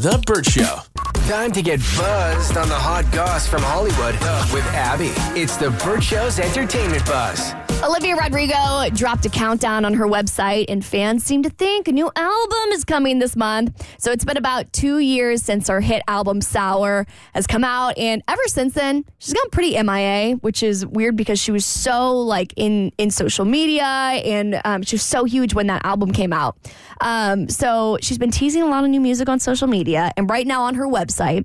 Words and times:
The 0.00 0.22
Bert 0.26 0.44
Show. 0.44 0.80
Time 1.26 1.52
to 1.52 1.62
get 1.62 1.80
buzzed 1.96 2.58
on 2.58 2.68
the 2.68 2.74
hot 2.74 3.10
goss 3.12 3.48
from 3.48 3.62
Hollywood 3.62 4.14
with 4.52 4.64
Abby. 4.74 5.10
It's 5.40 5.56
the 5.56 5.70
Bert 5.82 6.02
Show's 6.02 6.38
entertainment 6.38 7.06
buzz. 7.06 7.54
Olivia 7.84 8.16
Rodrigo 8.16 8.88
dropped 8.94 9.26
a 9.26 9.28
countdown 9.28 9.84
on 9.84 9.92
her 9.94 10.06
website, 10.06 10.64
and 10.68 10.82
fans 10.84 11.22
seem 11.24 11.42
to 11.42 11.50
think 11.50 11.86
a 11.86 11.92
new 11.92 12.10
album 12.16 12.72
is 12.72 12.84
coming 12.84 13.18
this 13.18 13.36
month. 13.36 13.86
So 13.98 14.10
it's 14.12 14.24
been 14.24 14.38
about 14.38 14.72
two 14.72 14.98
years 14.98 15.42
since 15.42 15.68
her 15.68 15.80
hit 15.80 16.02
album 16.08 16.40
Sour 16.40 17.06
has 17.34 17.46
come 17.46 17.64
out, 17.64 17.96
and 17.98 18.22
ever 18.28 18.42
since 18.46 18.72
then, 18.72 19.04
she's 19.18 19.34
gone 19.34 19.50
pretty 19.50 19.80
MIA, 19.80 20.36
which 20.36 20.62
is 20.62 20.86
weird 20.86 21.16
because 21.16 21.38
she 21.38 21.52
was 21.52 21.66
so 21.66 22.18
like 22.18 22.54
in 22.56 22.92
in 22.96 23.10
social 23.10 23.44
media, 23.44 23.84
and 23.84 24.58
um, 24.64 24.82
she 24.82 24.94
was 24.94 25.02
so 25.02 25.24
huge 25.24 25.52
when 25.52 25.66
that 25.66 25.84
album 25.84 26.12
came 26.12 26.32
out. 26.32 26.56
Um, 27.02 27.48
so 27.50 27.98
she's 28.00 28.18
been 28.18 28.30
teasing 28.30 28.62
a 28.62 28.66
lot 28.66 28.84
of 28.84 28.90
new 28.90 29.00
music 29.02 29.28
on 29.28 29.38
social 29.38 29.68
media, 29.68 30.10
and 30.16 30.30
right 30.30 30.46
now 30.46 30.62
on 30.62 30.76
her 30.76 30.86
website, 30.86 31.44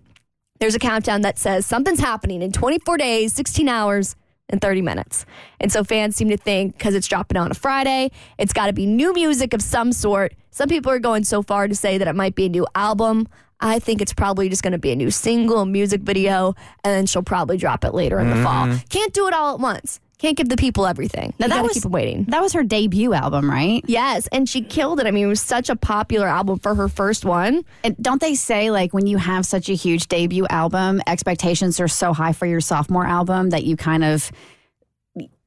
there's 0.62 0.76
a 0.76 0.80
countdown 0.80 1.22
that 1.22 1.38
says 1.38 1.66
something's 1.66 2.00
happening 2.00 2.42
in 2.42 2.54
24 2.54 2.98
days, 2.98 3.34
16 3.34 3.68
hours, 3.68 4.16
and 4.52 4.62
30 4.62 4.82
minutes. 4.82 5.26
And 5.60 5.72
so 5.72 5.84
fans 5.84 6.16
seem 6.16 6.30
to 6.30 6.38
think 6.38 6.78
because 6.78 6.96
it's 6.96 7.08
dropping 7.08 7.38
on 7.38 7.52
a 7.52 7.54
Friday, 7.54 8.12
it's 8.38 8.54
got 8.54 8.68
to 8.68 8.74
be 8.74 8.86
new 8.86 9.14
music 9.14 9.54
of 9.54 9.62
some 9.62 9.92
sort. 9.92 10.34
Some 10.52 10.70
people 10.70 10.92
are 10.92 11.00
going 11.00 11.24
so 11.24 11.42
far 11.42 11.68
to 11.68 11.76
say 11.76 11.98
that 11.98 12.08
it 12.08 12.16
might 12.16 12.36
be 12.36 12.46
a 12.46 12.50
new 12.50 12.68
album. 12.76 13.28
I 13.62 13.80
think 13.80 14.02
it's 14.02 14.14
probably 14.14 14.50
just 14.50 14.64
going 14.64 14.74
to 14.74 14.80
be 14.80 14.92
a 14.92 14.96
new 14.96 15.12
single, 15.12 15.66
music 15.66 16.02
video, 16.02 16.56
and 16.84 16.94
then 16.94 17.06
she'll 17.06 17.24
probably 17.24 17.58
drop 17.58 17.86
it 17.86 17.94
later 17.94 18.20
in 18.20 18.30
the 18.30 18.44
fall. 18.44 18.66
Mm-hmm. 18.68 18.88
Can't 18.90 19.14
do 19.14 19.28
it 19.28 19.34
all 19.34 19.54
at 19.54 19.60
once. 19.60 20.00
Can't 20.22 20.38
give 20.38 20.50
the 20.50 20.56
people 20.56 20.86
everything. 20.86 21.34
Now, 21.40 21.46
you 21.46 21.50
that 21.50 21.56
gotta 21.56 21.64
was- 21.64 21.74
keep 21.74 21.84
them 21.84 21.92
waiting. 21.92 22.26
That 22.26 22.44
was 22.44 22.54
her 22.54 22.62
debut 22.62 23.14
album, 23.14 23.50
right? 23.50 23.84
Yes, 23.88 24.28
and 24.32 24.48
she 24.48 24.62
killed 24.62 25.00
it. 25.00 25.08
I 25.08 25.12
mean, 25.12 25.26
it 25.26 25.28
was 25.28 25.42
such 25.42 25.68
a 25.72 25.76
popular 25.76 26.28
album 26.28 26.60
for 26.60 26.76
her 26.76 26.88
first 26.88 27.26
one. 27.26 27.66
And 27.84 27.98
don't 27.98 28.22
they 28.22 28.36
say 28.36 28.70
like 28.70 28.94
when 28.94 29.08
you 29.08 29.18
have 29.18 29.48
such 29.48 29.68
a 29.68 29.74
huge 29.74 30.10
debut 30.10 30.46
album, 30.48 31.02
expectations 31.08 31.80
are 31.80 31.88
so 31.88 32.14
high 32.14 32.34
for 32.34 32.46
your 32.46 32.62
sophomore 32.62 33.06
album 33.06 33.50
that 33.50 33.64
you 33.64 33.76
kind 33.76 34.04
of 34.04 34.32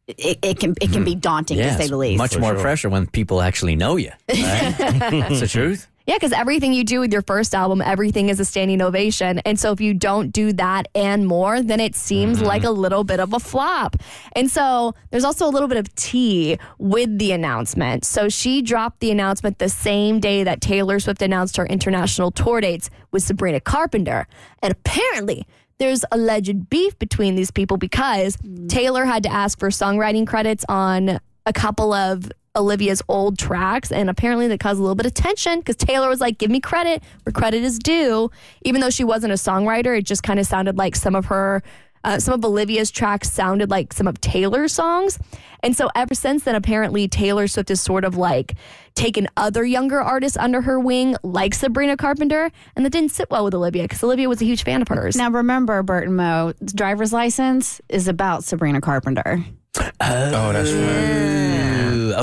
it, 0.08 0.38
it 0.42 0.58
can 0.58 0.74
it 0.80 0.90
can 0.90 1.04
be 1.04 1.12
mm-hmm. 1.12 1.20
daunting 1.20 1.58
to 1.58 1.72
say 1.74 1.86
the 1.86 1.96
least. 1.96 2.18
Much 2.18 2.36
more 2.36 2.56
pressure 2.56 2.88
when 2.88 3.06
people 3.06 3.40
actually 3.40 3.76
know 3.76 3.94
you. 3.94 4.10
Right? 4.28 4.74
That's 4.78 5.40
the 5.40 5.46
truth. 5.48 5.86
Yeah, 6.06 6.16
because 6.16 6.32
everything 6.32 6.74
you 6.74 6.84
do 6.84 7.00
with 7.00 7.12
your 7.12 7.22
first 7.22 7.54
album, 7.54 7.80
everything 7.80 8.28
is 8.28 8.38
a 8.38 8.44
standing 8.44 8.82
ovation. 8.82 9.38
And 9.40 9.58
so 9.58 9.72
if 9.72 9.80
you 9.80 9.94
don't 9.94 10.30
do 10.30 10.52
that 10.52 10.86
and 10.94 11.26
more, 11.26 11.62
then 11.62 11.80
it 11.80 11.94
seems 11.94 12.38
mm-hmm. 12.38 12.46
like 12.46 12.62
a 12.62 12.70
little 12.70 13.04
bit 13.04 13.20
of 13.20 13.32
a 13.32 13.40
flop. 13.40 13.96
And 14.32 14.50
so 14.50 14.94
there's 15.10 15.24
also 15.24 15.46
a 15.46 15.48
little 15.48 15.68
bit 15.68 15.78
of 15.78 15.94
tea 15.94 16.58
with 16.78 17.18
the 17.18 17.32
announcement. 17.32 18.04
So 18.04 18.28
she 18.28 18.60
dropped 18.60 19.00
the 19.00 19.10
announcement 19.10 19.58
the 19.58 19.70
same 19.70 20.20
day 20.20 20.44
that 20.44 20.60
Taylor 20.60 21.00
Swift 21.00 21.22
announced 21.22 21.56
her 21.56 21.64
international 21.64 22.30
tour 22.30 22.60
dates 22.60 22.90
with 23.10 23.22
Sabrina 23.22 23.60
Carpenter. 23.60 24.26
And 24.62 24.72
apparently, 24.72 25.46
there's 25.78 26.04
alleged 26.12 26.68
beef 26.68 26.98
between 26.98 27.34
these 27.34 27.50
people 27.50 27.78
because 27.78 28.36
mm. 28.36 28.68
Taylor 28.68 29.06
had 29.06 29.22
to 29.22 29.32
ask 29.32 29.58
for 29.58 29.70
songwriting 29.70 30.26
credits 30.26 30.66
on 30.68 31.18
a 31.46 31.52
couple 31.52 31.94
of 31.94 32.30
Olivia's 32.56 33.02
old 33.08 33.38
tracks, 33.38 33.90
and 33.90 34.08
apparently 34.08 34.48
that 34.48 34.60
caused 34.60 34.78
a 34.78 34.82
little 34.82 34.94
bit 34.94 35.06
of 35.06 35.14
tension 35.14 35.58
because 35.58 35.76
Taylor 35.76 36.08
was 36.08 36.20
like, 36.20 36.38
"Give 36.38 36.50
me 36.50 36.60
credit 36.60 37.02
where 37.24 37.32
credit 37.32 37.62
is 37.62 37.78
due," 37.78 38.30
even 38.62 38.80
though 38.80 38.90
she 38.90 39.04
wasn't 39.04 39.32
a 39.32 39.36
songwriter. 39.36 39.98
It 39.98 40.02
just 40.02 40.22
kind 40.22 40.38
of 40.38 40.46
sounded 40.46 40.78
like 40.78 40.94
some 40.94 41.14
of 41.14 41.26
her, 41.26 41.62
uh, 42.04 42.18
some 42.18 42.34
of 42.34 42.44
Olivia's 42.44 42.90
tracks 42.90 43.30
sounded 43.30 43.70
like 43.70 43.92
some 43.92 44.06
of 44.06 44.20
Taylor's 44.20 44.72
songs, 44.72 45.18
and 45.62 45.76
so 45.76 45.88
ever 45.96 46.14
since 46.14 46.44
then, 46.44 46.54
apparently 46.54 47.08
Taylor 47.08 47.48
Swift 47.48 47.70
is 47.70 47.80
sort 47.80 48.04
of 48.04 48.16
like 48.16 48.54
taken 48.94 49.26
other 49.36 49.64
younger 49.64 50.00
artists 50.00 50.36
under 50.36 50.60
her 50.60 50.78
wing, 50.78 51.16
like 51.24 51.54
Sabrina 51.54 51.96
Carpenter, 51.96 52.52
and 52.76 52.84
that 52.84 52.90
didn't 52.90 53.10
sit 53.10 53.28
well 53.30 53.44
with 53.44 53.54
Olivia 53.54 53.82
because 53.82 54.04
Olivia 54.04 54.28
was 54.28 54.40
a 54.40 54.44
huge 54.44 54.62
fan 54.62 54.80
of 54.82 54.88
hers. 54.88 55.16
Now 55.16 55.30
remember, 55.30 55.82
Bert 55.82 56.06
and 56.06 56.16
Mo, 56.16 56.52
driver's 56.64 57.12
license 57.12 57.80
is 57.88 58.06
about 58.06 58.44
Sabrina 58.44 58.80
Carpenter. 58.80 59.44
Oh, 59.76 60.52
that's 60.52 60.70
right. 60.70 61.40
Ooh, 61.40 61.43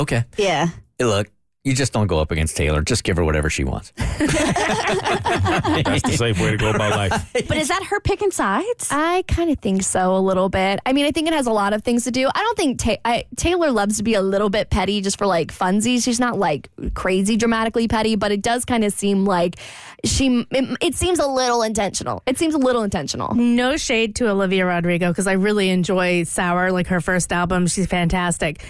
okay. 0.00 0.24
Yeah. 0.36 0.68
Hey, 0.98 1.04
look, 1.04 1.28
you 1.64 1.74
just 1.74 1.92
don't 1.92 2.08
go 2.08 2.18
up 2.18 2.32
against 2.32 2.56
Taylor. 2.56 2.82
Just 2.82 3.04
give 3.04 3.16
her 3.18 3.24
whatever 3.24 3.48
she 3.48 3.62
wants. 3.62 3.92
That's 3.96 4.32
the 6.02 6.14
safe 6.16 6.40
way 6.40 6.50
to 6.50 6.56
go 6.56 6.70
about 6.70 6.90
life. 6.90 7.32
But 7.46 7.56
is 7.56 7.68
that 7.68 7.84
her 7.84 8.00
picking 8.00 8.32
sides? 8.32 8.88
I 8.90 9.22
kind 9.28 9.48
of 9.48 9.60
think 9.60 9.84
so 9.84 10.16
a 10.16 10.18
little 10.18 10.48
bit. 10.48 10.80
I 10.84 10.92
mean, 10.92 11.06
I 11.06 11.12
think 11.12 11.28
it 11.28 11.34
has 11.34 11.46
a 11.46 11.52
lot 11.52 11.72
of 11.72 11.84
things 11.84 12.02
to 12.04 12.10
do. 12.10 12.28
I 12.34 12.40
don't 12.40 12.56
think 12.56 12.80
Ta- 12.80 12.96
I, 13.04 13.26
Taylor 13.36 13.70
loves 13.70 13.98
to 13.98 14.02
be 14.02 14.14
a 14.14 14.22
little 14.22 14.50
bit 14.50 14.70
petty 14.70 15.00
just 15.02 15.18
for 15.18 15.26
like 15.26 15.52
funsies. 15.52 16.02
She's 16.02 16.18
not 16.18 16.36
like 16.36 16.68
crazy 16.94 17.36
dramatically 17.36 17.86
petty, 17.86 18.16
but 18.16 18.32
it 18.32 18.42
does 18.42 18.64
kind 18.64 18.82
of 18.84 18.92
seem 18.92 19.24
like 19.24 19.54
she. 20.04 20.44
It, 20.50 20.78
it 20.80 20.94
seems 20.96 21.20
a 21.20 21.28
little 21.28 21.62
intentional. 21.62 22.24
It 22.26 22.38
seems 22.38 22.54
a 22.54 22.58
little 22.58 22.82
intentional. 22.82 23.34
No 23.36 23.76
shade 23.76 24.16
to 24.16 24.28
Olivia 24.28 24.66
Rodrigo 24.66 25.10
because 25.10 25.28
I 25.28 25.34
really 25.34 25.68
enjoy 25.70 26.24
Sour, 26.24 26.72
like 26.72 26.88
her 26.88 27.00
first 27.00 27.32
album. 27.32 27.68
She's 27.68 27.86
fantastic. 27.86 28.64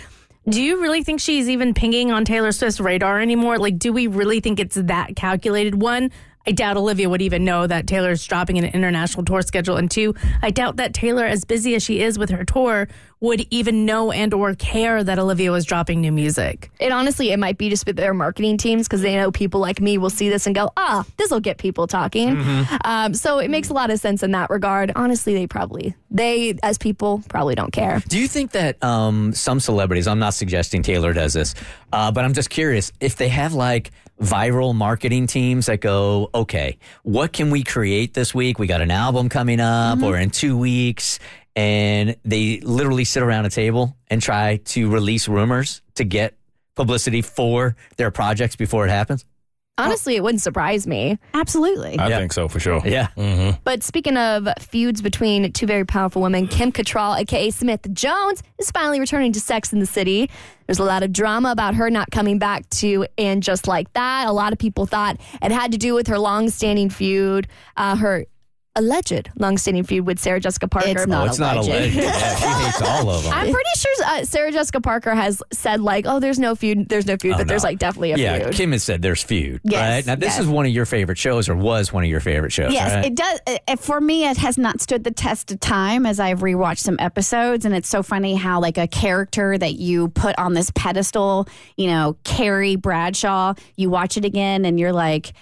Do 0.48 0.60
you 0.60 0.82
really 0.82 1.04
think 1.04 1.20
she's 1.20 1.48
even 1.48 1.72
pinging 1.72 2.10
on 2.10 2.25
Taylor 2.25 2.50
Swift's 2.50 2.80
radar 2.80 3.20
anymore? 3.20 3.58
Like, 3.58 3.78
do 3.78 3.92
we 3.92 4.08
really 4.08 4.41
think 4.41 4.58
it's 4.58 4.75
that 4.75 5.14
calculated? 5.14 5.80
One, 5.80 6.10
I 6.47 6.53
doubt 6.53 6.76
Olivia 6.76 7.08
would 7.08 7.22
even 7.22 7.44
know 7.44 7.66
that 7.66 7.86
Taylor's 7.86 8.26
dropping 8.26 8.58
an 8.58 8.64
international 8.64 9.25
tour 9.25 9.42
schedule. 9.42 9.76
And 9.76 9.91
two, 9.91 10.14
I 10.42 10.50
doubt 10.50 10.76
that 10.76 10.94
Taylor, 10.94 11.25
as 11.25 11.44
busy 11.44 11.75
as 11.75 11.82
she 11.82 12.00
is 12.00 12.19
with 12.19 12.30
her 12.30 12.44
tour, 12.44 12.88
would 13.20 13.47
even 13.50 13.86
know 13.86 14.10
and 14.10 14.34
or 14.34 14.52
care 14.56 15.04
that 15.04 15.16
Olivia 15.16 15.52
was 15.52 15.64
dropping 15.64 16.00
new 16.00 16.10
music. 16.10 16.72
It 16.81 16.91
honestly, 16.91 17.31
it 17.31 17.38
might 17.38 17.56
be 17.56 17.70
just 17.70 17.86
with 17.86 17.94
their 17.94 18.12
marketing 18.12 18.56
teams 18.56 18.88
because 18.88 19.00
they 19.00 19.14
know 19.14 19.31
people 19.31 19.60
like 19.60 19.81
me 19.81 19.97
will 19.97 20.10
see 20.10 20.28
this 20.28 20.47
and 20.47 20.56
go, 20.56 20.70
ah, 20.76 21.04
this 21.19 21.31
will 21.31 21.38
get 21.38 21.58
people 21.58 21.86
talking. 21.86 22.36
Um, 22.84 23.14
so 23.14 23.38
it 23.38 23.48
makes 23.48 23.69
a 23.69 23.75
lot 23.75 23.91
of 23.91 24.00
sense 24.00 24.25
in 24.25 24.32
that 24.32 24.50
regard. 24.50 24.91
Honestly, 24.97 25.34
they 25.34 25.47
probably, 25.47 25.94
they 26.10 26.58
as 26.64 26.78
people 26.78 27.22
probably 27.28 27.54
don't 27.54 27.72
care. 27.72 28.02
Do 28.08 28.19
you 28.19 28.26
think 28.26 28.50
that 28.52 28.82
um, 28.82 29.32
some 29.32 29.60
celebrities, 29.60 30.08
I'm 30.08 30.19
not 30.19 30.34
suggesting 30.34 30.82
Taylor 30.82 31.12
does 31.12 31.32
this, 31.32 31.54
uh, 31.92 32.10
but 32.10 32.25
I'm 32.25 32.34
just 32.34 32.50
curious 32.50 32.91
if 33.00 33.14
they 33.14 33.28
have 33.28 33.54
like 33.54 33.92
viral 34.22 34.75
marketing 34.75 35.27
teams 35.27 35.66
that 35.66 35.81
go, 35.81 36.31
okay, 36.34 36.78
what 37.03 37.33
can 37.33 37.50
we 37.50 37.65
create 37.65 38.15
this 38.15 38.34
week? 38.34 38.59
We 38.59 38.66
got 38.66 38.81
an 38.81 38.91
album 38.91 39.28
coming 39.28 39.60
up 39.60 39.99
mm-hmm. 39.99 40.05
or 40.05 40.16
in 40.16 40.31
two 40.31 40.56
weeks. 40.56 41.19
And 41.55 42.16
they 42.25 42.61
literally 42.61 43.05
sit 43.05 43.22
around 43.22 43.44
a 43.44 43.50
table 43.50 43.97
and 44.09 44.22
try 44.22 44.56
to 44.56 44.88
release 44.88 45.28
rumors 45.28 45.82
to 45.97 46.05
get 46.05 46.34
publicity 46.77 47.21
for 47.21 47.77
their 47.97 48.11
projects 48.11 48.56
before 48.56 48.87
it 48.87 48.91
happens. 48.91 49.27
Honestly, 49.78 50.16
it 50.16 50.22
wouldn't 50.22 50.43
surprise 50.43 50.87
me. 50.87 51.19
Absolutely. 51.33 51.99
I 51.99 52.09
Yeah. 52.09 52.19
think 52.19 52.33
so 52.34 52.47
for 52.47 52.60
sure. 52.60 52.83
Yeah. 52.84 53.09
But 53.65 53.83
speaking 53.83 54.19
of 54.19 54.47
feuds 54.60 55.00
between 55.00 55.50
two 55.53 55.66
very 55.66 55.84
powerful 55.87 56.21
women, 56.21 56.47
Kim 56.47 56.71
Cattrall, 56.72 57.19
aka 57.19 57.50
Samantha 57.50 57.88
Jones, 57.88 58.43
is 58.59 58.71
finally 58.71 59.00
returning 59.00 59.32
to 59.32 59.41
Sex 59.41 59.72
in 59.72 59.78
the 59.78 59.87
City. 59.87 60.28
There's 60.66 60.78
a 60.78 60.84
lot 60.84 61.03
of 61.03 61.11
drama 61.12 61.50
about 61.53 61.75
her 61.75 61.88
not 61.91 62.11
coming 62.11 62.38
back 62.38 62.69
to 62.71 63.06
And 63.16 63.43
Just 63.43 63.66
Like 63.66 63.91
That. 63.94 64.28
A 64.28 64.32
lot 64.32 64.53
of 64.53 64.59
people 64.59 64.84
thought 64.84 65.16
it 65.43 65.50
had 65.50 65.72
to 65.72 65.78
do 65.78 65.94
with 65.94 66.06
her 66.09 66.19
long-standing 66.19 66.91
feud, 66.91 67.49
uh, 67.77 67.97
her 67.97 68.27
alleged 68.77 69.31
long-standing 69.37 69.84
feud 69.84 70.06
with 70.06 70.19
Sarah 70.19 70.41
Jessica 70.41 70.66
Parker. 70.69 70.88
It's 70.88 71.06
not 71.06 71.27
Oh, 71.27 71.31
it's 71.31 71.38
not 71.38 71.56
alleged. 71.56 71.69
alleged. 71.71 71.94
Yeah, 71.97 72.34
she 72.37 72.47
hates 72.65 72.83
all 72.83 73.10
of 73.10 73.22
them. 73.25 73.33
I'm 73.33 73.53
pretty 73.53 73.71
sure 73.77 73.93
uh, 74.06 74.25
Sarah 74.25 74.50
Jessica 74.53 74.81
Parker 74.81 75.15
has 75.15 75.43
said 75.53 75.81
like, 75.81 76.06
"Oh, 76.09 76.21
there's 76.21 76.38
no 76.38 76.55
feud, 76.55 76.88
there's 76.88 77.06
no 77.06 77.16
feud," 77.16 77.34
Oh, 77.34 77.38
but 77.38 77.49
there's 77.49 77.65
like 77.65 77.78
definitely 77.78 78.12
a 78.12 78.16
yeah, 78.16 78.37
feud. 78.38 78.47
Yeah, 78.47 78.53
Kim 78.53 78.72
has 78.72 78.82
said 78.82 79.03
there's 79.03 79.22
feud. 79.22 79.61
Yes, 79.65 79.81
right? 79.81 80.06
Now, 80.06 80.15
this 80.16 80.34
yes. 80.37 80.41
is 80.41 80.47
one 80.47 80.66
of 80.66 80.72
your 80.72 80.87
favorite 80.87 81.19
shows, 81.19 81.49
or 81.49 81.55
was 81.56 81.93
one 81.93 82.03
of 82.05 82.11
your 82.11 82.21
favorite 82.21 82.53
shows. 82.53 82.72
Yes, 82.72 82.94
right? 82.94 83.05
it 83.06 83.15
does. 83.15 83.41
uh, 83.69 83.77
For 83.77 84.00
me, 84.00 84.25
it 84.27 84.37
has 84.38 84.56
not 84.59 84.81
stood 84.81 85.05
the 85.05 85.11
test 85.11 85.50
of 85.53 85.61
time 85.61 86.06
as 86.06 86.19
I've 86.19 86.41
rewatched 86.41 86.78
some 86.81 86.97
episodes, 86.99 87.65
and 87.65 87.75
it's 87.75 87.88
so 87.88 88.03
funny 88.03 88.34
how 88.34 88.61
like 88.61 88.78
a 88.78 88.87
character 88.88 89.59
that 89.59 89.75
you 89.75 90.09
put 90.09 90.38
on 90.38 90.55
this 90.55 90.71
pedestal, 90.75 91.47
you 91.77 91.88
know, 91.88 92.16
Carrie 92.25 92.77
Bradshaw, 92.77 93.55
you 93.77 93.91
watch 93.91 94.16
it 94.16 94.25
again, 94.25 94.65
and 94.65 94.81
you're 94.81 94.93
like. 94.93 95.32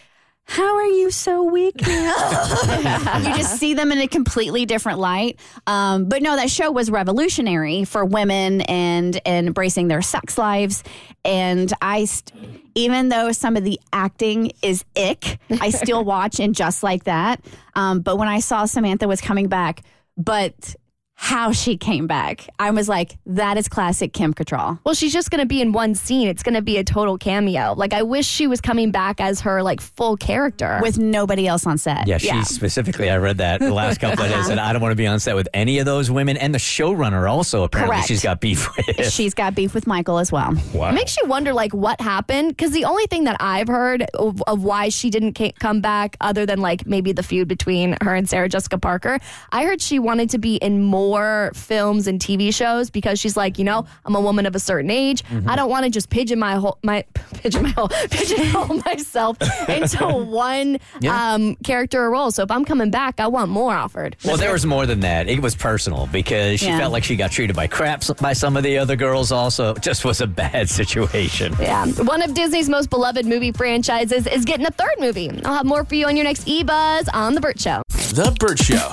How 0.50 0.75
are 0.75 0.87
you 0.87 1.12
so 1.12 1.44
weak 1.44 1.81
now? 1.87 3.19
you 3.19 3.36
just 3.36 3.60
see 3.60 3.75
them 3.75 3.92
in 3.92 3.98
a 3.98 4.09
completely 4.09 4.66
different 4.66 4.98
light. 4.98 5.39
Um, 5.69 6.07
but 6.07 6.22
no, 6.22 6.34
that 6.34 6.51
show 6.51 6.72
was 6.72 6.91
revolutionary 6.91 7.84
for 7.84 8.04
women 8.04 8.63
and, 8.63 9.21
and 9.25 9.47
embracing 9.47 9.86
their 9.86 10.03
sex 10.03 10.36
lives. 10.36 10.83
And 11.25 11.72
I, 11.80 12.07
st- 12.07 12.65
even 12.75 13.10
though 13.10 13.30
some 13.30 13.57
of 13.57 13.63
the 13.63 13.78
acting 13.92 14.51
is 14.60 14.84
ick, 14.97 15.39
I 15.60 15.71
still 15.71 16.04
watch 16.15 16.41
and 16.41 16.53
just 16.53 16.83
like 16.83 17.04
that. 17.04 17.45
Um, 17.77 18.01
but 18.01 18.16
when 18.16 18.27
I 18.27 18.41
saw 18.41 18.65
Samantha 18.65 19.07
was 19.07 19.21
coming 19.21 19.47
back, 19.47 19.84
but 20.16 20.75
how 21.22 21.53
she 21.53 21.77
came 21.77 22.07
back. 22.07 22.49
I 22.59 22.71
was 22.71 22.89
like, 22.89 23.19
that 23.27 23.59
is 23.59 23.69
classic 23.69 24.15
Kim 24.15 24.33
Cattrall. 24.33 24.78
Well, 24.84 24.95
she's 24.95 25.13
just 25.13 25.31
going 25.31 25.41
to 25.41 25.47
be 25.47 25.61
in 25.61 25.72
one 25.72 25.95
scene. 25.95 26.28
It's 26.28 26.43
going 26.43 26.55
to 26.55 26.63
be 26.63 26.78
a 26.78 26.83
total 26.83 27.19
cameo. 27.19 27.75
Like, 27.77 27.93
I 27.93 28.03
wish 28.03 28.27
she 28.27 28.47
was 28.47 28.63
coming 28.63 28.91
back 28.91 29.21
as 29.21 29.43
her, 29.43 29.63
like, 29.63 29.83
full 29.83 30.17
character. 30.17 30.81
With 30.83 30.99
nobody 30.99 31.47
else 31.47 31.67
on 31.67 31.77
set. 31.77 32.07
Yeah, 32.09 32.17
she 32.17 32.43
specifically, 32.45 33.11
I 33.11 33.19
read 33.19 33.37
that 33.37 33.61
the 33.61 33.72
last 33.72 34.01
couple 34.01 34.25
of 34.25 34.31
days, 34.31 34.45
uh-huh. 34.45 34.53
and 34.53 34.61
I 34.61 34.72
don't 34.72 34.81
want 34.81 34.93
to 34.93 34.97
be 34.97 35.07
on 35.07 35.21
set 35.21 35.37
with 35.37 35.47
any 35.53 35.78
of 35.78 35.84
those 35.84 36.11
women. 36.11 36.39
And 36.39 36.55
the 36.55 36.59
showrunner 36.59 37.31
also, 37.31 37.65
apparently, 37.65 37.97
Correct. 37.97 38.09
she's 38.09 38.23
got 38.23 38.41
beef 38.41 38.66
with. 38.75 39.13
She's 39.13 39.34
got 39.34 39.55
beef 39.55 39.75
with 39.75 39.87
Michael 39.87 40.19
as 40.19 40.33
well. 40.33 40.55
wow. 40.73 40.89
It 40.89 40.95
makes 40.95 41.19
you 41.19 41.27
wonder, 41.27 41.53
like, 41.53 41.75
what 41.75 42.01
happened? 42.01 42.57
Because 42.57 42.71
the 42.71 42.87
only 42.87 43.07
thing 43.07 43.25
that 43.25 43.37
I've 43.41 43.69
heard 43.69 44.03
of, 44.15 44.43
of 44.47 44.65
why 44.65 44.89
she 44.89 45.11
didn't 45.11 45.37
ca- 45.37 45.53
come 45.59 45.83
back, 45.83 46.16
other 46.23 46.47
than 46.47 46.61
like 46.61 46.87
maybe 46.87 47.13
the 47.13 47.23
feud 47.23 47.47
between 47.47 47.97
her 48.01 48.15
and 48.15 48.27
Sarah 48.27 48.49
Jessica 48.49 48.78
Parker, 48.78 49.19
I 49.53 49.65
heard 49.65 49.83
she 49.83 49.99
wanted 49.99 50.31
to 50.31 50.39
be 50.39 50.57
in 50.57 50.81
more 50.83 51.09
films 51.54 52.07
and 52.07 52.21
TV 52.21 52.54
shows 52.54 52.91
because 52.91 53.18
she's 53.18 53.36
like, 53.36 53.59
you 53.59 53.65
know, 53.65 53.86
I'm 54.04 54.15
a 54.15 54.21
woman 54.21 54.47
of 54.47 54.54
a 54.54 54.59
certain 54.60 54.91
age. 54.91 55.22
I 55.47 55.57
don't 55.57 55.71
want 55.71 55.84
to 55.84 55.91
just 55.91 56.10
pigeon 56.10 56.39
my 56.39 56.54
whole 56.54 56.78
my 56.83 57.04
pigeon 57.34 57.62
my 57.65 57.71
whole 57.71 57.89
pigeonhole 57.89 58.80
myself 58.86 59.36
into 59.68 60.07
one 60.07 60.78
Yeah. 61.01 61.34
um, 61.34 61.57
character 61.57 62.03
or 62.03 62.10
role. 62.10 62.30
So 62.30 62.42
if 62.42 62.51
I'm 62.51 62.65
coming 62.65 62.91
back, 62.91 63.21
I 63.21 63.27
want 63.27 63.51
more 63.51 63.72
offered. 63.74 64.16
Well, 64.24 64.36
there 64.36 64.53
was 64.53 64.65
more 64.66 64.86
than 64.86 65.01
that. 65.01 65.28
It 65.28 65.41
was 65.42 65.54
personal 65.54 66.07
because 66.12 66.60
she 66.60 66.66
Yeah. 66.66 66.78
felt 66.78 66.92
like 66.92 67.04
she 67.04 67.16
got 67.16 67.30
treated 67.30 67.56
by 67.56 67.66
crap 67.66 68.03
by 68.21 68.33
some 68.33 68.56
of 68.56 68.63
the 68.63 68.78
other 68.78 68.97
girls. 68.97 69.33
Also, 69.33 69.74
it 69.74 69.83
just 69.83 70.04
was 70.04 70.21
a 70.21 70.27
bad 70.27 70.68
situation. 70.80 71.54
Yeah. 71.60 71.86
One 71.86 72.22
of 72.22 72.34
Disney's 72.34 72.68
most 72.68 72.91
beloved 72.91 73.27
movie 73.27 73.53
franchises 73.53 74.27
is 74.27 74.45
getting 74.45 74.66
a 74.66 74.71
third 74.71 74.95
movie. 74.98 75.30
I'll 75.45 75.54
have 75.54 75.66
more 75.66 75.84
for 75.84 75.95
you 75.95 76.06
on 76.06 76.16
your 76.16 76.24
next 76.24 76.47
eBuzz 76.47 77.09
on 77.13 77.34
The 77.34 77.41
Bert 77.41 77.59
Show. 77.60 77.83
The 77.89 78.34
Bert 78.39 78.59
Show. 78.59 78.92